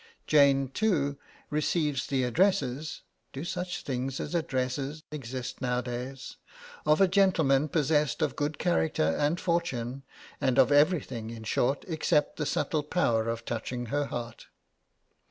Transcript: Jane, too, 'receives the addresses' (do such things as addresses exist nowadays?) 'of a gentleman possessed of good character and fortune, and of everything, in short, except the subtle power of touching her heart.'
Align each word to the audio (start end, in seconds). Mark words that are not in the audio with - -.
Jane, 0.25 0.69
too, 0.69 1.19
'receives 1.51 2.07
the 2.07 2.23
addresses' 2.23 3.01
(do 3.33 3.43
such 3.45 3.83
things 3.83 4.19
as 4.19 4.33
addresses 4.33 5.03
exist 5.11 5.61
nowadays?) 5.61 6.37
'of 6.87 7.01
a 7.01 7.07
gentleman 7.07 7.67
possessed 7.67 8.23
of 8.23 8.35
good 8.35 8.57
character 8.57 9.03
and 9.15 9.39
fortune, 9.39 10.01
and 10.41 10.57
of 10.57 10.71
everything, 10.71 11.29
in 11.29 11.43
short, 11.43 11.85
except 11.87 12.37
the 12.37 12.47
subtle 12.47 12.81
power 12.81 13.29
of 13.29 13.45
touching 13.45 13.85
her 13.93 14.05
heart.' 14.05 14.47